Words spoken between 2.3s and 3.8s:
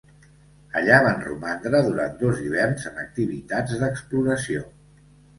hiverns en activitats